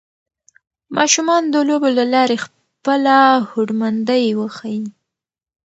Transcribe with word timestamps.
ماشومان 0.97 1.43
د 1.53 1.55
لوبو 1.67 1.89
له 1.97 2.05
لارې 2.13 2.37
خپله 2.45 3.17
هوډمندۍ 3.49 4.25
وښيي 4.39 4.81